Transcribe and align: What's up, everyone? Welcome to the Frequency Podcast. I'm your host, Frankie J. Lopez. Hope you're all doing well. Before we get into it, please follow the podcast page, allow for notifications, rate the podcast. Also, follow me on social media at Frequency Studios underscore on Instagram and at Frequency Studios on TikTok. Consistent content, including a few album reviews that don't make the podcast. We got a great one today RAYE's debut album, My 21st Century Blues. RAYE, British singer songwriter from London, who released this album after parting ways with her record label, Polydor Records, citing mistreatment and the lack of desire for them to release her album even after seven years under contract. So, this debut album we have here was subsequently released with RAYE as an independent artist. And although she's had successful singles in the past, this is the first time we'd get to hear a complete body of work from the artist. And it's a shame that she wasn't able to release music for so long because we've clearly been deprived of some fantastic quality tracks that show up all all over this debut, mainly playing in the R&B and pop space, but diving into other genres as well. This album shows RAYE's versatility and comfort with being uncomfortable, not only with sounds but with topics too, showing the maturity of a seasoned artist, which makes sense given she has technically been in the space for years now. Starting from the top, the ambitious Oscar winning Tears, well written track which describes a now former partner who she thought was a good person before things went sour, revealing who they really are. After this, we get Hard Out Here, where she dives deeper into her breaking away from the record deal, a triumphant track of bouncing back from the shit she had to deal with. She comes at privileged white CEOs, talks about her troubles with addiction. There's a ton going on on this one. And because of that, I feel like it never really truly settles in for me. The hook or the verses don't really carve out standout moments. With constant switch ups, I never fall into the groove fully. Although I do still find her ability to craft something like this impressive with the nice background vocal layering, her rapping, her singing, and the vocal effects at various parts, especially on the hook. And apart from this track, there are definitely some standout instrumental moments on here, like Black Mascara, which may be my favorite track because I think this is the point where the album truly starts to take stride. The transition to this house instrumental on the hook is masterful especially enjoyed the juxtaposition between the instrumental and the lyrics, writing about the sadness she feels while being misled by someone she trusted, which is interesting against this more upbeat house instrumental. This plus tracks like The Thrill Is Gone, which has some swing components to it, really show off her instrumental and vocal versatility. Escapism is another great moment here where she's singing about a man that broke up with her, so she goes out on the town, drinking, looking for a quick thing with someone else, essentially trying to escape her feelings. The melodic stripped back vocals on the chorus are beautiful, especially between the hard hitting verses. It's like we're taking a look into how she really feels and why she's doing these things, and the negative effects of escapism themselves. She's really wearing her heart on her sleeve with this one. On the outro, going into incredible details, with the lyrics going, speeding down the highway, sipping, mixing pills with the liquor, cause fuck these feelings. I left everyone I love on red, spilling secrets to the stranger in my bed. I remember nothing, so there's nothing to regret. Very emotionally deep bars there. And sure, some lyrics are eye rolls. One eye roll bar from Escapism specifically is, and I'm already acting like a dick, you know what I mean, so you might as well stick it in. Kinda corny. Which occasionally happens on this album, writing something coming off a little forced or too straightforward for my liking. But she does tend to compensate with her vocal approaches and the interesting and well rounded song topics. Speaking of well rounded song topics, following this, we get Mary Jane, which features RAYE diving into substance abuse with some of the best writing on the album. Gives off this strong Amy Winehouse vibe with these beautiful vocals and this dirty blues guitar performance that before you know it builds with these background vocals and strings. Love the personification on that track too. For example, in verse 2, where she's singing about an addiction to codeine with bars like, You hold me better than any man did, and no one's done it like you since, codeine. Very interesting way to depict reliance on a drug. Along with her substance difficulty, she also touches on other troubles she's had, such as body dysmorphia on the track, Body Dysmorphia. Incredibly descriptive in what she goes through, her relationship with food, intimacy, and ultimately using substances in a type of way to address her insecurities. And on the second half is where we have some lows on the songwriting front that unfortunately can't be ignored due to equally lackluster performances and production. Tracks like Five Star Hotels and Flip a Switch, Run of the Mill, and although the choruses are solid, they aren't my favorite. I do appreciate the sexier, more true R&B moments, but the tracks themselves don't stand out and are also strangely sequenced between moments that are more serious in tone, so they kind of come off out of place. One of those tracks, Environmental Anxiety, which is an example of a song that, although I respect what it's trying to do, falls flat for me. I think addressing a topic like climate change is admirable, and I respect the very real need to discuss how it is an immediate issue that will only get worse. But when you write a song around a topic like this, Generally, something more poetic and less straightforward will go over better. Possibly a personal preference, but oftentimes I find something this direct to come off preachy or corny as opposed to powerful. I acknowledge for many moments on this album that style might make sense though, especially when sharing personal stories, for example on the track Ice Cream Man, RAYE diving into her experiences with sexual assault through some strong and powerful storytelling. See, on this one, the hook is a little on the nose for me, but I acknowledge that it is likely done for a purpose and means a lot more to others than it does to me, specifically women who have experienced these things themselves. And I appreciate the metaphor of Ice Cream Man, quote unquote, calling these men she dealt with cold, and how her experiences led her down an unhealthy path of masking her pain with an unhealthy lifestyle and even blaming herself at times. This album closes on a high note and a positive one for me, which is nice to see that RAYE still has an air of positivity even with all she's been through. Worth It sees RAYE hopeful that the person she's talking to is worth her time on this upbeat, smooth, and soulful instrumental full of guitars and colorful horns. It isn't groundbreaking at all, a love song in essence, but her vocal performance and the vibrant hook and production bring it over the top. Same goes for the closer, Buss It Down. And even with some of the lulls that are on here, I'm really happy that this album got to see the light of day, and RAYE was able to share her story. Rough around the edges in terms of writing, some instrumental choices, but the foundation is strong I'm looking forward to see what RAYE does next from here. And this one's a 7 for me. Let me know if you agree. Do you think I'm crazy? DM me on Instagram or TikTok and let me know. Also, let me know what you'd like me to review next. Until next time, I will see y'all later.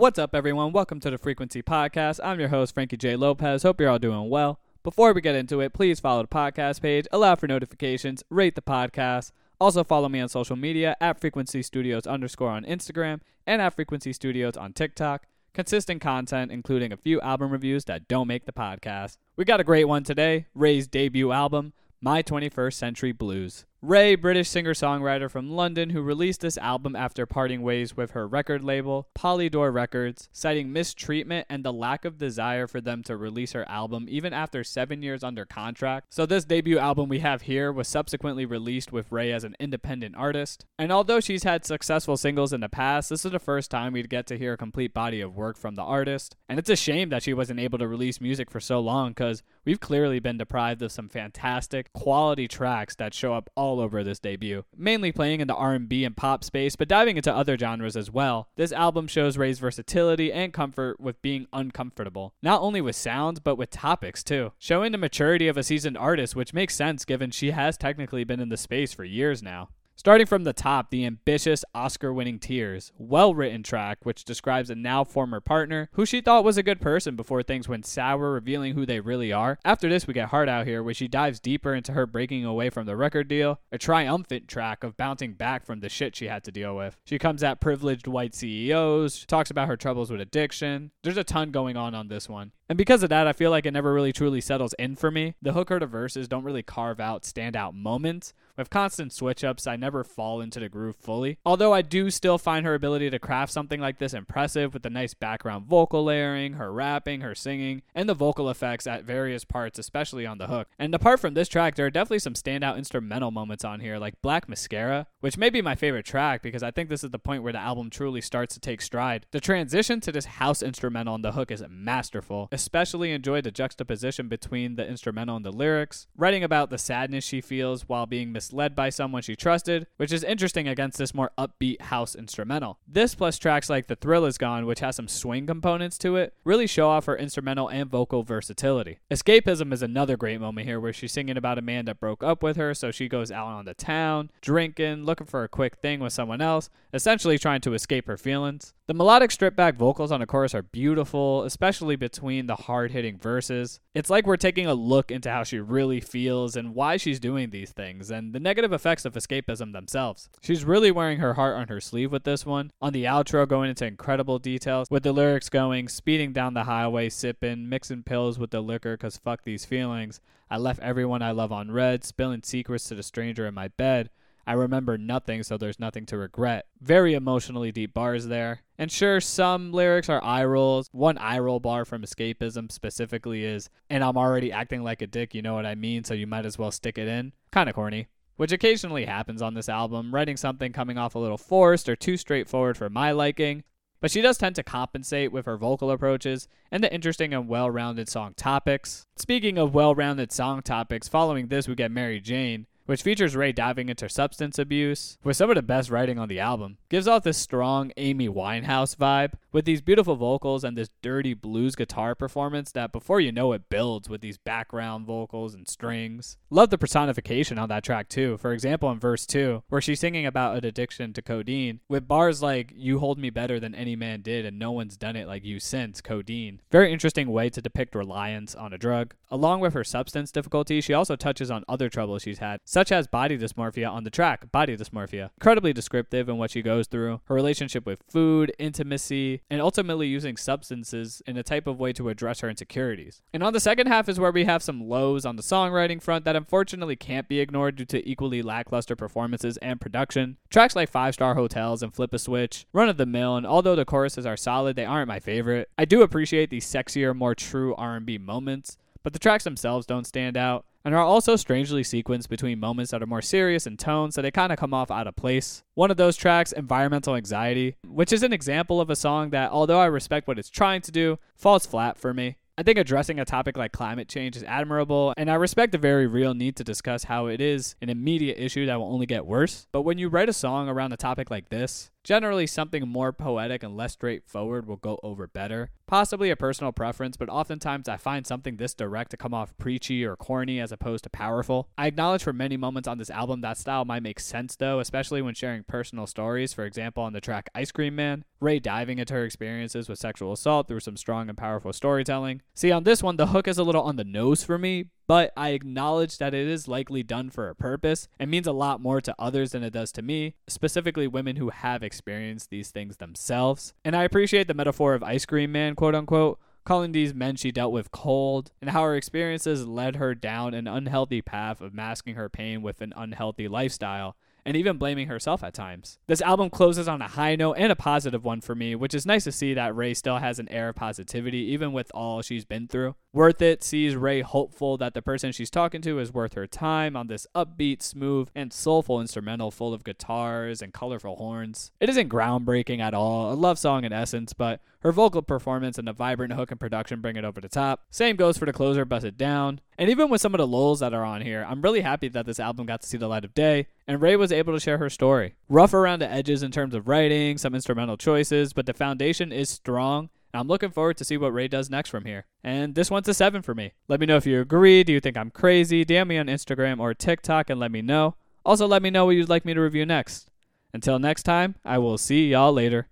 What's 0.00 0.16
up, 0.16 0.32
everyone? 0.32 0.70
Welcome 0.70 1.00
to 1.00 1.10
the 1.10 1.18
Frequency 1.18 1.60
Podcast. 1.60 2.20
I'm 2.22 2.38
your 2.38 2.50
host, 2.50 2.72
Frankie 2.72 2.96
J. 2.96 3.16
Lopez. 3.16 3.64
Hope 3.64 3.80
you're 3.80 3.90
all 3.90 3.98
doing 3.98 4.30
well. 4.30 4.60
Before 4.84 5.12
we 5.12 5.20
get 5.20 5.34
into 5.34 5.60
it, 5.60 5.72
please 5.72 5.98
follow 5.98 6.22
the 6.22 6.28
podcast 6.28 6.80
page, 6.80 7.08
allow 7.10 7.34
for 7.34 7.48
notifications, 7.48 8.22
rate 8.30 8.54
the 8.54 8.62
podcast. 8.62 9.32
Also, 9.60 9.82
follow 9.82 10.08
me 10.08 10.20
on 10.20 10.28
social 10.28 10.54
media 10.54 10.96
at 11.00 11.20
Frequency 11.20 11.62
Studios 11.62 12.06
underscore 12.06 12.50
on 12.50 12.64
Instagram 12.64 13.22
and 13.44 13.60
at 13.60 13.74
Frequency 13.74 14.12
Studios 14.12 14.56
on 14.56 14.72
TikTok. 14.72 15.26
Consistent 15.52 16.00
content, 16.00 16.52
including 16.52 16.92
a 16.92 16.96
few 16.96 17.20
album 17.20 17.50
reviews 17.50 17.84
that 17.86 18.06
don't 18.06 18.28
make 18.28 18.46
the 18.46 18.52
podcast. 18.52 19.16
We 19.34 19.44
got 19.44 19.58
a 19.58 19.64
great 19.64 19.86
one 19.86 20.04
today 20.04 20.46
RAYE's 20.54 20.86
debut 20.86 21.32
album, 21.32 21.72
My 22.00 22.22
21st 22.22 22.74
Century 22.74 23.10
Blues. 23.10 23.64
RAYE, 23.80 24.16
British 24.16 24.48
singer 24.48 24.74
songwriter 24.74 25.30
from 25.30 25.50
London, 25.50 25.90
who 25.90 26.02
released 26.02 26.40
this 26.40 26.58
album 26.58 26.96
after 26.96 27.26
parting 27.26 27.62
ways 27.62 27.96
with 27.96 28.10
her 28.10 28.26
record 28.26 28.64
label, 28.64 29.06
Polydor 29.16 29.72
Records, 29.72 30.28
citing 30.32 30.72
mistreatment 30.72 31.46
and 31.48 31.64
the 31.64 31.72
lack 31.72 32.04
of 32.04 32.18
desire 32.18 32.66
for 32.66 32.80
them 32.80 33.04
to 33.04 33.16
release 33.16 33.52
her 33.52 33.68
album 33.68 34.06
even 34.08 34.32
after 34.32 34.64
seven 34.64 35.00
years 35.00 35.22
under 35.22 35.44
contract. 35.44 36.08
So, 36.10 36.26
this 36.26 36.44
debut 36.44 36.76
album 36.76 37.08
we 37.08 37.20
have 37.20 37.42
here 37.42 37.70
was 37.70 37.86
subsequently 37.86 38.44
released 38.44 38.90
with 38.90 39.12
RAYE 39.12 39.30
as 39.30 39.44
an 39.44 39.54
independent 39.60 40.16
artist. 40.16 40.64
And 40.76 40.90
although 40.90 41.20
she's 41.20 41.44
had 41.44 41.64
successful 41.64 42.16
singles 42.16 42.52
in 42.52 42.60
the 42.60 42.68
past, 42.68 43.10
this 43.10 43.24
is 43.24 43.30
the 43.30 43.38
first 43.38 43.70
time 43.70 43.92
we'd 43.92 44.10
get 44.10 44.26
to 44.26 44.38
hear 44.38 44.54
a 44.54 44.58
complete 44.58 44.92
body 44.92 45.20
of 45.20 45.36
work 45.36 45.56
from 45.56 45.76
the 45.76 45.82
artist. 45.82 46.34
And 46.48 46.58
it's 46.58 46.68
a 46.68 46.74
shame 46.74 47.10
that 47.10 47.22
she 47.22 47.32
wasn't 47.32 47.60
able 47.60 47.78
to 47.78 47.86
release 47.86 48.20
music 48.20 48.50
for 48.50 48.58
so 48.58 48.80
long 48.80 49.10
because 49.10 49.44
we've 49.64 49.78
clearly 49.78 50.18
been 50.18 50.36
deprived 50.36 50.82
of 50.82 50.90
some 50.90 51.08
fantastic 51.08 51.92
quality 51.92 52.48
tracks 52.48 52.96
that 52.96 53.14
show 53.14 53.34
up 53.34 53.48
all 53.54 53.67
all 53.68 53.80
over 53.80 54.02
this 54.02 54.18
debut, 54.18 54.64
mainly 54.74 55.12
playing 55.12 55.40
in 55.40 55.48
the 55.48 55.54
R&B 55.54 56.04
and 56.04 56.16
pop 56.16 56.42
space, 56.42 56.74
but 56.74 56.88
diving 56.88 57.18
into 57.18 57.34
other 57.34 57.58
genres 57.58 57.96
as 57.96 58.10
well. 58.10 58.48
This 58.56 58.72
album 58.72 59.06
shows 59.06 59.36
RAYE's 59.36 59.58
versatility 59.58 60.32
and 60.32 60.54
comfort 60.54 60.98
with 60.98 61.20
being 61.20 61.46
uncomfortable, 61.52 62.34
not 62.42 62.62
only 62.62 62.80
with 62.80 62.96
sounds 62.96 63.40
but 63.40 63.56
with 63.56 63.70
topics 63.70 64.24
too, 64.24 64.52
showing 64.58 64.92
the 64.92 64.98
maturity 64.98 65.48
of 65.48 65.58
a 65.58 65.62
seasoned 65.62 65.98
artist, 65.98 66.34
which 66.34 66.54
makes 66.54 66.74
sense 66.74 67.04
given 67.04 67.30
she 67.30 67.50
has 67.50 67.76
technically 67.76 68.24
been 68.24 68.40
in 68.40 68.48
the 68.48 68.56
space 68.56 68.94
for 68.94 69.04
years 69.04 69.42
now. 69.42 69.68
Starting 69.98 70.28
from 70.28 70.44
the 70.44 70.52
top, 70.52 70.90
the 70.90 71.04
ambitious 71.04 71.64
Oscar 71.74 72.12
winning 72.12 72.38
Tears, 72.38 72.92
well 72.98 73.34
written 73.34 73.64
track 73.64 73.98
which 74.04 74.24
describes 74.24 74.70
a 74.70 74.76
now 74.76 75.02
former 75.02 75.40
partner 75.40 75.88
who 75.94 76.06
she 76.06 76.20
thought 76.20 76.44
was 76.44 76.56
a 76.56 76.62
good 76.62 76.80
person 76.80 77.16
before 77.16 77.42
things 77.42 77.68
went 77.68 77.84
sour, 77.84 78.30
revealing 78.30 78.74
who 78.74 78.86
they 78.86 79.00
really 79.00 79.32
are. 79.32 79.58
After 79.64 79.88
this, 79.88 80.06
we 80.06 80.14
get 80.14 80.28
Hard 80.28 80.48
Out 80.48 80.68
Here, 80.68 80.84
where 80.84 80.94
she 80.94 81.08
dives 81.08 81.40
deeper 81.40 81.74
into 81.74 81.94
her 81.94 82.06
breaking 82.06 82.44
away 82.44 82.70
from 82.70 82.86
the 82.86 82.96
record 82.96 83.26
deal, 83.26 83.58
a 83.72 83.76
triumphant 83.78 84.46
track 84.46 84.84
of 84.84 84.96
bouncing 84.96 85.32
back 85.32 85.66
from 85.66 85.80
the 85.80 85.88
shit 85.88 86.14
she 86.14 86.28
had 86.28 86.44
to 86.44 86.52
deal 86.52 86.76
with. 86.76 86.96
She 87.04 87.18
comes 87.18 87.42
at 87.42 87.60
privileged 87.60 88.06
white 88.06 88.36
CEOs, 88.36 89.26
talks 89.26 89.50
about 89.50 89.66
her 89.66 89.76
troubles 89.76 90.12
with 90.12 90.20
addiction. 90.20 90.92
There's 91.02 91.16
a 91.16 91.24
ton 91.24 91.50
going 91.50 91.76
on 91.76 91.96
on 91.96 92.06
this 92.06 92.28
one. 92.28 92.52
And 92.68 92.78
because 92.78 93.02
of 93.02 93.08
that, 93.08 93.26
I 93.26 93.32
feel 93.32 93.50
like 93.50 93.66
it 93.66 93.72
never 93.72 93.92
really 93.92 94.12
truly 94.12 94.42
settles 94.42 94.74
in 94.78 94.94
for 94.94 95.10
me. 95.10 95.34
The 95.42 95.54
hook 95.54 95.72
or 95.72 95.80
the 95.80 95.86
verses 95.86 96.28
don't 96.28 96.44
really 96.44 96.62
carve 96.62 97.00
out 97.00 97.22
standout 97.24 97.74
moments. 97.74 98.32
With 98.58 98.70
constant 98.70 99.12
switch 99.12 99.44
ups, 99.44 99.68
I 99.68 99.76
never 99.76 100.02
fall 100.02 100.40
into 100.40 100.58
the 100.58 100.68
groove 100.68 100.96
fully. 100.96 101.38
Although 101.46 101.72
I 101.72 101.80
do 101.80 102.10
still 102.10 102.38
find 102.38 102.66
her 102.66 102.74
ability 102.74 103.08
to 103.08 103.20
craft 103.20 103.52
something 103.52 103.80
like 103.80 103.98
this 103.98 104.12
impressive 104.12 104.74
with 104.74 104.82
the 104.82 104.90
nice 104.90 105.14
background 105.14 105.66
vocal 105.66 106.02
layering, 106.02 106.54
her 106.54 106.72
rapping, 106.72 107.20
her 107.20 107.36
singing, 107.36 107.82
and 107.94 108.08
the 108.08 108.14
vocal 108.14 108.50
effects 108.50 108.88
at 108.88 109.04
various 109.04 109.44
parts, 109.44 109.78
especially 109.78 110.26
on 110.26 110.38
the 110.38 110.48
hook. 110.48 110.66
And 110.76 110.92
apart 110.92 111.20
from 111.20 111.34
this 111.34 111.48
track, 111.48 111.76
there 111.76 111.86
are 111.86 111.90
definitely 111.90 112.18
some 112.18 112.34
standout 112.34 112.76
instrumental 112.76 113.30
moments 113.30 113.64
on 113.64 113.78
here, 113.78 113.96
like 113.96 114.20
Black 114.22 114.48
Mascara, 114.48 115.06
which 115.20 115.38
may 115.38 115.50
be 115.50 115.62
my 115.62 115.76
favorite 115.76 116.04
track 116.04 116.42
because 116.42 116.64
I 116.64 116.72
think 116.72 116.88
this 116.88 117.04
is 117.04 117.10
the 117.10 117.18
point 117.20 117.44
where 117.44 117.52
the 117.52 117.60
album 117.60 117.90
truly 117.90 118.20
starts 118.20 118.54
to 118.54 118.60
take 118.60 118.82
stride. 118.82 119.26
The 119.30 119.40
transition 119.40 120.00
to 120.00 120.10
this 120.10 120.24
house 120.24 120.64
instrumental 120.64 121.14
on 121.14 121.22
the 121.22 121.32
hook 121.32 121.52
is 121.52 121.64
masterful 121.70 122.48
especially 122.50 123.12
enjoyed 123.12 123.44
the 123.44 123.50
juxtaposition 123.50 124.28
between 124.28 124.76
the 124.76 124.86
instrumental 124.86 125.36
and 125.36 125.44
the 125.44 125.52
lyrics, 125.52 126.06
writing 126.16 126.42
about 126.42 126.70
the 126.70 126.78
sadness 126.78 127.24
she 127.24 127.40
feels 127.40 127.88
while 127.88 128.06
being 128.06 128.32
misled 128.48 128.74
by 128.74 128.88
someone 128.88 129.22
she 129.22 129.36
trusted, 129.36 129.86
which 129.98 130.12
is 130.12 130.24
interesting 130.24 130.66
against 130.66 130.98
this 130.98 131.14
more 131.14 131.30
upbeat 131.38 131.80
house 131.82 132.14
instrumental. 132.14 132.78
This 132.86 133.14
plus 133.14 133.38
tracks 133.38 133.68
like 133.68 133.86
The 133.86 133.96
Thrill 133.96 134.24
Is 134.24 134.38
Gone, 134.38 134.64
which 134.66 134.80
has 134.80 134.96
some 134.96 135.08
swing 135.08 135.46
components 135.46 135.98
to 135.98 136.16
it, 136.16 136.32
really 136.44 136.66
show 136.66 136.88
off 136.88 137.06
her 137.06 137.16
instrumental 137.16 137.68
and 137.68 137.90
vocal 137.90 138.22
versatility. 138.22 138.98
Escapism 139.10 139.72
is 139.72 139.82
another 139.82 140.16
great 140.16 140.40
moment 140.40 140.66
here 140.66 140.80
where 140.80 140.92
she's 140.92 141.12
singing 141.12 141.36
about 141.36 141.58
a 141.58 141.62
man 141.62 141.84
that 141.84 142.00
broke 142.00 142.22
up 142.22 142.42
with 142.42 142.56
her, 142.56 142.72
so 142.74 142.90
she 142.90 143.08
goes 143.08 143.30
out 143.30 143.46
on 143.46 143.64
the 143.66 143.74
town, 143.74 144.30
drinking, 144.40 145.04
looking 145.04 145.26
for 145.26 145.44
a 145.44 145.48
quick 145.48 145.76
thing 145.76 146.00
with 146.00 146.12
someone 146.12 146.40
else, 146.40 146.70
essentially 146.92 147.38
trying 147.38 147.60
to 147.60 147.74
escape 147.74 148.06
her 148.06 148.16
feelings. 148.16 148.72
The 148.88 148.94
melodic 148.94 149.30
stripped 149.30 149.54
back 149.54 149.74
vocals 149.74 150.10
on 150.10 150.20
the 150.20 150.26
chorus 150.26 150.54
are 150.54 150.62
beautiful, 150.62 151.42
especially 151.42 151.94
between 151.94 152.46
the 152.46 152.56
hard 152.56 152.90
hitting 152.90 153.18
verses. 153.18 153.80
It's 153.94 154.08
like 154.08 154.26
we're 154.26 154.38
taking 154.38 154.64
a 154.64 154.72
look 154.72 155.10
into 155.10 155.30
how 155.30 155.44
she 155.44 155.58
really 155.58 156.00
feels 156.00 156.56
and 156.56 156.74
why 156.74 156.96
she's 156.96 157.20
doing 157.20 157.50
these 157.50 157.70
things, 157.70 158.10
and 158.10 158.32
the 158.32 158.40
negative 158.40 158.72
effects 158.72 159.04
of 159.04 159.12
escapism 159.12 159.74
themselves. 159.74 160.30
She's 160.40 160.64
really 160.64 160.90
wearing 160.90 161.18
her 161.18 161.34
heart 161.34 161.56
on 161.56 161.68
her 161.68 161.82
sleeve 161.82 162.10
with 162.10 162.24
this 162.24 162.46
one. 162.46 162.70
On 162.80 162.94
the 162.94 163.04
outro, 163.04 163.46
going 163.46 163.68
into 163.68 163.84
incredible 163.84 164.38
details, 164.38 164.88
with 164.90 165.02
the 165.02 165.12
lyrics 165.12 165.50
going, 165.50 165.88
speeding 165.88 166.32
down 166.32 166.54
the 166.54 166.64
highway, 166.64 167.10
sipping, 167.10 167.68
mixing 167.68 168.04
pills 168.04 168.38
with 168.38 168.52
the 168.52 168.62
liquor, 168.62 168.96
cause 168.96 169.18
fuck 169.18 169.44
these 169.44 169.66
feelings. 169.66 170.22
I 170.50 170.56
left 170.56 170.80
everyone 170.80 171.20
I 171.20 171.32
love 171.32 171.52
on 171.52 171.70
red, 171.70 172.04
spilling 172.04 172.42
secrets 172.42 172.84
to 172.84 172.94
the 172.94 173.02
stranger 173.02 173.46
in 173.46 173.52
my 173.52 173.68
bed. 173.68 174.08
I 174.48 174.54
remember 174.54 174.96
nothing, 174.96 175.42
so 175.42 175.58
there's 175.58 175.78
nothing 175.78 176.06
to 176.06 176.16
regret. 176.16 176.64
Very 176.80 177.12
emotionally 177.12 177.70
deep 177.70 177.92
bars 177.92 178.28
there. 178.28 178.62
And 178.78 178.90
sure, 178.90 179.20
some 179.20 179.72
lyrics 179.72 180.08
are 180.08 180.24
eye 180.24 180.46
rolls. 180.46 180.88
One 180.90 181.18
eye 181.18 181.38
roll 181.38 181.60
bar 181.60 181.84
from 181.84 182.00
Escapism 182.00 182.72
specifically 182.72 183.44
is, 183.44 183.68
and 183.90 184.02
I'm 184.02 184.16
already 184.16 184.50
acting 184.50 184.82
like 184.82 185.02
a 185.02 185.06
dick, 185.06 185.34
you 185.34 185.42
know 185.42 185.52
what 185.52 185.66
I 185.66 185.74
mean, 185.74 186.02
so 186.02 186.14
you 186.14 186.26
might 186.26 186.46
as 186.46 186.56
well 186.56 186.70
stick 186.70 186.96
it 186.96 187.06
in. 187.06 187.34
Kinda 187.52 187.74
corny. 187.74 188.06
Which 188.36 188.50
occasionally 188.50 189.04
happens 189.04 189.42
on 189.42 189.52
this 189.52 189.68
album, 189.68 190.14
writing 190.14 190.38
something 190.38 190.72
coming 190.72 190.96
off 190.96 191.14
a 191.14 191.18
little 191.18 191.36
forced 191.36 191.86
or 191.86 191.94
too 191.94 192.16
straightforward 192.16 192.78
for 192.78 192.88
my 192.88 193.12
liking. 193.12 193.64
But 194.00 194.10
she 194.10 194.22
does 194.22 194.38
tend 194.38 194.56
to 194.56 194.62
compensate 194.62 195.30
with 195.30 195.44
her 195.44 195.58
vocal 195.58 195.90
approaches 195.90 196.48
and 196.70 196.82
the 196.82 196.90
interesting 196.90 197.34
and 197.34 197.48
well 197.48 197.70
rounded 197.70 198.08
song 198.08 198.32
topics. 198.34 199.04
Speaking 199.16 199.58
of 199.58 199.74
well 199.74 199.94
rounded 199.94 200.32
song 200.32 200.62
topics, 200.62 201.06
following 201.06 201.48
this, 201.48 201.68
we 201.68 201.74
get 201.74 201.90
Mary 201.90 202.18
Jane, 202.18 202.66
which 202.88 203.02
features 203.02 203.36
RAYE 203.36 203.52
diving 203.52 203.90
into 203.90 204.08
substance 204.08 204.58
abuse 204.58 205.18
with 205.22 205.36
some 205.36 205.50
of 205.50 205.56
the 205.56 205.62
best 205.62 205.90
writing 205.90 206.18
on 206.18 206.26
the 206.26 206.40
album. 206.40 206.78
Gives 206.88 207.06
off 207.06 207.22
this 207.22 207.36
strong 207.36 207.92
Amy 207.98 208.30
Winehouse 208.30 208.96
vibe 208.96 209.34
with 209.52 209.64
these 209.64 209.80
beautiful 209.80 210.16
vocals 210.16 210.64
and 210.64 210.76
this 210.76 210.90
dirty 211.02 211.34
blues 211.34 211.74
guitar 211.74 212.14
performance 212.14 212.72
that 212.72 212.92
before 212.92 213.20
you 213.20 213.32
know 213.32 213.52
it 213.52 213.68
builds 213.68 214.08
with 214.08 214.20
these 214.20 214.38
background 214.38 215.06
vocals 215.06 215.54
and 215.54 215.68
strings. 215.68 216.36
Love 216.50 216.70
the 216.70 216.78
personification 216.78 217.58
on 217.58 217.68
that 217.68 217.84
track 217.84 218.08
too. 218.08 218.36
For 218.38 218.52
example, 218.52 218.90
in 218.90 218.98
verse 218.98 219.26
2, 219.26 219.62
where 219.68 219.80
she's 219.80 220.00
singing 220.00 220.26
about 220.26 220.56
an 220.56 220.64
addiction 220.64 221.12
to 221.14 221.22
codeine 221.22 221.80
with 221.88 222.08
bars 222.08 222.42
like, 222.42 222.72
You 222.74 222.98
hold 222.98 223.18
me 223.18 223.30
better 223.30 223.58
than 223.58 223.74
any 223.74 223.96
man 223.96 224.22
did, 224.22 224.44
and 224.44 224.58
no 224.58 224.72
one's 224.72 224.96
done 224.96 225.16
it 225.16 225.26
like 225.26 225.44
you 225.44 225.60
since, 225.60 226.00
codeine. 226.00 226.60
Very 226.70 226.92
interesting 226.92 227.30
way 227.30 227.48
to 227.50 227.62
depict 227.62 227.94
reliance 227.94 228.54
on 228.54 228.72
a 228.72 228.78
drug. 228.78 229.14
Along 229.30 229.60
with 229.60 229.74
her 229.74 229.84
substance 229.84 230.32
difficulty, 230.32 230.80
she 230.80 230.94
also 230.94 231.16
touches 231.16 231.50
on 231.50 231.64
other 231.68 231.88
troubles 231.88 232.22
she's 232.22 232.38
had, 232.38 232.60
such 232.64 232.90
as 232.90 233.06
body 233.06 233.38
dysmorphia 233.38 233.90
on 233.90 234.04
the 234.04 234.10
track, 234.10 234.50
Body 234.52 234.76
Dysmorphia. 234.76 235.30
Incredibly 235.38 235.72
descriptive 235.72 236.28
in 236.28 236.38
what 236.38 236.50
she 236.50 236.62
goes 236.62 236.86
through, 236.86 237.20
her 237.26 237.34
relationship 237.34 237.84
with 237.86 238.02
food, 238.08 238.52
intimacy, 238.58 239.42
and 239.50 239.60
ultimately 239.60 240.06
using 240.06 240.36
substances 240.36 241.22
in 241.26 241.36
a 241.36 241.42
type 241.42 241.66
of 241.66 241.78
way 241.78 241.92
to 241.92 242.08
address 242.08 242.40
her 242.40 242.50
insecurities. 242.50 243.22
And 243.32 243.42
on 243.42 243.52
the 243.52 243.60
second 243.60 243.86
half 243.86 244.08
is 244.08 244.20
where 244.20 244.32
we 244.32 244.44
have 244.44 244.62
some 244.62 244.88
lows 244.88 245.24
on 245.24 245.36
the 245.36 245.42
songwriting 245.42 246.02
front 246.02 246.24
that 246.24 246.36
unfortunately 246.36 246.96
can't 246.96 247.28
be 247.28 247.40
ignored 247.40 247.76
due 247.76 247.84
to 247.86 248.08
equally 248.08 248.42
lackluster 248.42 248.96
performances 248.96 249.56
and 249.58 249.80
production. 249.80 250.36
Tracks 250.50 250.76
like 250.76 250.90
Five 250.90 251.14
Star 251.14 251.34
Hotels 251.34 251.82
and 251.82 251.94
Flip 251.94 252.12
a 252.12 252.18
Switch, 252.18 252.66
Run 252.72 252.88
of 252.88 252.96
the 252.96 253.06
Mill, 253.06 253.36
and 253.36 253.46
although 253.46 253.76
the 253.76 253.84
choruses 253.84 254.26
are 254.26 254.36
solid, 254.36 254.76
they 254.76 254.84
aren't 254.84 255.08
my 255.08 255.20
favorite. 255.20 255.70
I 255.78 255.84
do 255.84 256.02
appreciate 256.02 256.50
the 256.50 256.60
sexier, 256.60 257.14
more 257.14 257.34
true 257.34 257.74
R&B 257.76 258.18
moments, 258.18 258.76
but 259.02 259.12
the 259.12 259.18
tracks 259.18 259.44
themselves 259.44 259.86
don't 259.86 260.06
stand 260.06 260.36
out 260.36 260.66
and 260.84 260.94
are 260.94 261.02
also 261.02 261.36
strangely 261.36 261.82
sequenced 261.82 262.28
between 262.28 262.60
moments 262.60 262.90
that 262.90 263.02
are 263.02 263.06
more 263.06 263.22
serious 263.22 263.66
in 263.66 263.76
tone, 263.76 264.10
so 264.10 264.22
they 264.22 264.30
kind 264.30 264.52
of 264.52 264.58
come 264.58 264.74
off 264.74 264.90
out 264.90 265.06
of 265.06 265.16
place. 265.16 265.62
One 265.74 265.90
of 265.90 265.96
those 265.96 266.16
tracks, 266.16 266.52
Environmental 266.52 267.14
Anxiety, 267.14 267.76
which 267.86 268.12
is 268.12 268.22
an 268.22 268.32
example 268.32 268.80
of 268.80 268.90
a 268.90 268.96
song 268.96 269.30
that, 269.30 269.50
although 269.50 269.80
I 269.80 269.86
respect 269.86 270.28
what 270.28 270.38
it's 270.38 270.50
trying 270.50 270.80
to 270.82 270.92
do, 270.92 271.18
falls 271.36 271.66
flat 271.66 271.98
for 271.98 272.14
me. 272.14 272.36
I 272.58 272.64
think 272.64 272.76
addressing 272.76 273.20
a 273.20 273.24
topic 273.24 273.56
like 273.56 273.70
climate 273.70 274.08
change 274.08 274.36
is 274.36 274.42
admirable, 274.42 275.14
and 275.16 275.30
I 275.30 275.34
respect 275.34 275.70
the 275.70 275.78
very 275.78 276.08
real 276.08 276.34
need 276.34 276.56
to 276.56 276.64
discuss 276.64 277.04
how 277.04 277.26
it 277.26 277.40
is 277.40 277.76
an 277.80 277.88
immediate 277.88 278.36
issue 278.36 278.66
that 278.66 278.80
will 278.80 278.92
only 278.92 279.06
get 279.06 279.26
worse. 279.26 279.68
But 279.70 279.82
when 279.82 279.96
you 279.96 280.08
write 280.08 280.28
a 280.28 280.32
song 280.32 280.68
around 280.68 280.92
a 280.92 280.96
topic 280.96 281.30
like 281.30 281.50
this, 281.50 281.92
Generally, 282.08 282.46
something 282.46 282.88
more 282.88 283.12
poetic 283.12 283.62
and 283.62 283.76
less 283.76 283.92
straightforward 283.92 284.64
will 284.64 284.78
go 284.78 284.98
over 285.02 285.26
better. 285.26 285.68
Possibly 285.86 286.30
a 286.30 286.36
personal 286.36 286.72
preference, 286.72 287.18
but 287.18 287.28
oftentimes 287.28 287.86
I 287.86 287.98
find 287.98 288.26
something 288.26 288.56
this 288.56 288.72
direct 288.72 289.10
to 289.10 289.18
come 289.18 289.34
off 289.34 289.56
preachy 289.58 290.06
or 290.06 290.16
corny 290.16 290.58
as 290.58 290.72
opposed 290.72 291.04
to 291.04 291.10
powerful. 291.10 291.68
I 291.76 291.86
acknowledge 291.86 292.22
for 292.22 292.32
many 292.32 292.56
moments 292.56 292.88
on 292.88 292.96
this 292.96 293.10
album 293.10 293.42
that 293.42 293.58
style 293.58 293.84
might 293.84 294.02
make 294.02 294.20
sense 294.20 294.56
though, 294.56 294.80
especially 294.80 295.20
when 295.20 295.34
sharing 295.34 295.64
personal 295.64 296.06
stories, 296.06 296.54
for 296.54 296.64
example 296.64 297.02
on 297.02 297.12
the 297.12 297.20
track 297.20 297.50
Ice 297.54 297.72
Cream 297.72 297.94
Man, 297.94 298.24
RAYE 298.40 298.58
diving 298.58 298.98
into 298.98 299.12
her 299.12 299.26
experiences 299.26 299.86
with 299.86 299.98
sexual 299.98 300.32
assault 300.32 300.66
through 300.66 300.80
some 300.80 300.96
strong 300.96 301.28
and 301.28 301.36
powerful 301.36 301.74
storytelling. 301.74 302.40
See, 302.54 302.72
on 302.72 302.84
this 302.84 303.02
one, 303.02 303.16
the 303.16 303.28
hook 303.28 303.46
is 303.46 303.58
a 303.58 303.64
little 303.64 303.82
on 303.82 303.96
the 303.96 304.04
nose 304.04 304.44
for 304.44 304.58
me, 304.58 304.86
but 305.08 305.32
I 305.36 305.50
acknowledge 305.50 306.18
that 306.18 306.34
it 306.34 306.46
is 306.46 306.68
likely 306.68 307.02
done 307.02 307.30
for 307.30 307.48
a 307.48 307.54
purpose 307.54 308.08
and 308.20 308.30
means 308.30 308.46
a 308.46 308.52
lot 308.52 308.82
more 308.82 309.00
to 309.00 309.14
others 309.18 309.52
than 309.52 309.62
it 309.62 309.72
does 309.72 309.90
to 309.92 310.02
me, 310.02 310.34
specifically 310.46 311.08
women 311.08 311.36
who 311.36 311.48
have 311.48 311.82
experienced 311.82 311.97
these 312.04 312.70
things 312.70 312.96
themselves. 312.96 313.72
And 313.84 313.96
I 313.96 314.04
appreciate 314.04 314.46
the 314.46 314.54
metaphor 314.54 314.94
of 314.94 315.02
Ice 315.02 315.26
Cream 315.26 315.52
Man, 315.52 315.74
quote 315.74 315.94
unquote, 315.94 316.38
calling 316.64 316.92
these 316.92 317.14
men 317.14 317.36
she 317.36 317.50
dealt 317.50 317.72
with 317.72 317.90
cold, 317.90 318.52
and 318.60 318.70
how 318.70 318.82
her 318.82 318.94
experiences 318.94 319.66
led 319.66 319.96
her 319.96 320.14
down 320.14 320.54
an 320.54 320.66
unhealthy 320.66 321.22
path 321.22 321.60
of 321.60 321.72
masking 321.72 322.14
her 322.14 322.28
pain 322.28 322.62
with 322.62 322.80
an 322.80 322.92
unhealthy 322.96 323.48
lifestyle 323.48 324.16
and 324.48 324.56
even 324.56 324.78
blaming 324.78 325.08
herself 325.08 325.44
at 325.44 325.52
times. 325.52 325.98
This 326.06 326.22
album 326.22 326.48
closes 326.48 326.88
on 326.88 327.02
a 327.02 327.06
high 327.06 327.36
note 327.36 327.56
and 327.58 327.70
a 327.70 327.76
positive 327.76 328.24
one 328.24 328.40
for 328.40 328.54
me, 328.54 328.74
which 328.74 328.94
is 328.94 329.04
nice 329.04 329.24
to 329.24 329.30
see 329.30 329.52
that 329.52 329.76
RAYE 329.76 329.92
still 329.92 330.16
has 330.16 330.38
an 330.38 330.48
air 330.48 330.70
of 330.70 330.76
positivity 330.76 331.40
even 331.52 331.74
with 331.74 331.90
all 331.92 332.22
she's 332.22 332.46
been 332.46 332.66
through. 332.66 332.94
Worth 333.12 333.42
It 333.42 333.62
sees 333.62 333.94
RAYE 333.94 334.22
hopeful 334.22 334.78
that 334.78 334.94
the 334.94 335.02
person 335.02 335.32
she's 335.32 335.50
talking 335.50 335.82
to 335.82 335.98
is 335.98 336.14
worth 336.14 336.32
her 336.32 336.46
time 336.46 336.96
on 336.96 337.08
this 337.08 337.26
upbeat, 337.34 337.82
smooth, 337.82 338.30
and 338.34 338.50
soulful 338.50 339.02
instrumental 339.02 339.50
full 339.50 339.74
of 339.74 339.84
guitars 339.84 340.62
and 340.62 340.72
colorful 340.72 341.16
horns. 341.16 341.70
It 341.78 341.90
isn't 341.90 342.08
groundbreaking 342.08 342.80
at 342.80 342.94
all, 342.94 343.30
a 343.30 343.34
love 343.34 343.58
song 343.58 343.84
in 343.84 343.92
essence, 343.92 344.32
but 344.32 344.62
her 344.80 344.92
vocal 344.92 345.22
performance 345.22 345.78
and 345.78 345.88
the 345.88 345.92
vibrant 345.92 346.32
hook 346.32 346.50
and 346.50 346.60
production 346.60 347.00
bring 347.00 347.16
it 347.16 347.24
over 347.24 347.40
the 347.40 347.48
top. 347.48 347.84
Same 347.90 348.16
goes 348.16 348.38
for 348.38 348.46
the 348.46 348.52
closer, 348.52 348.84
Buss 348.84 349.04
It 349.04 349.16
Down. 349.16 349.60
And 349.76 349.90
even 349.90 350.08
with 350.08 350.20
some 350.20 350.34
of 350.34 350.38
the 350.38 350.46
lulls 350.46 350.80
that 350.80 350.94
are 350.94 351.04
on 351.04 351.22
here, 351.22 351.46
I'm 351.48 351.62
really 351.62 351.80
happy 351.80 352.08
that 352.08 352.26
this 352.26 352.40
album 352.40 352.66
got 352.66 352.82
to 352.82 352.88
see 352.88 352.98
the 352.98 353.08
light 353.08 353.24
of 353.24 353.34
day, 353.34 353.66
and 353.86 354.00
RAYE 354.00 354.16
was 354.16 354.32
able 354.32 354.52
to 354.52 354.60
share 354.60 354.78
her 354.78 354.90
story. 354.90 355.34
Rough 355.48 355.74
around 355.74 356.00
the 356.00 356.10
edges 356.10 356.42
in 356.42 356.50
terms 356.50 356.74
of 356.74 356.88
writing, 356.88 357.38
some 357.38 357.54
instrumental 357.54 357.96
choices, 357.96 358.52
but 358.52 358.66
the 358.66 358.74
foundation 358.74 359.32
is 359.32 359.50
strong 359.50 360.10
I'm 360.34 360.46
looking 360.46 360.70
forward 360.70 360.96
to 360.98 361.04
see 361.04 361.16
what 361.16 361.32
RAYE 361.32 361.48
does 361.48 361.70
next 361.70 361.90
from 361.90 362.04
here. 362.04 362.26
And 362.44 362.74
this 362.74 362.90
one's 362.90 363.08
a 363.08 363.14
7 363.14 363.42
for 363.42 363.54
me. 363.54 363.72
Let 363.88 364.00
me 364.00 364.06
know 364.06 364.16
if 364.16 364.26
you 364.26 364.40
agree. 364.40 364.84
Do 364.84 364.92
you 364.92 365.00
think 365.00 365.16
I'm 365.16 365.30
crazy? 365.30 365.84
DM 365.84 366.08
me 366.08 366.18
on 366.18 366.26
Instagram 366.26 366.80
or 366.80 366.94
TikTok 366.94 367.50
and 367.50 367.58
let 367.58 367.72
me 367.72 367.82
know. 367.82 368.14
Also, 368.44 368.66
let 368.66 368.82
me 368.82 368.90
know 368.90 369.06
what 369.06 369.16
you'd 369.16 369.28
like 369.28 369.44
me 369.44 369.54
to 369.54 369.60
review 369.60 369.86
next. 369.86 370.30
Until 370.72 370.98
next 370.98 371.22
time, 371.22 371.54
I 371.64 371.78
will 371.78 371.98
see 371.98 372.28
y'all 372.28 372.52
later. 372.52 372.88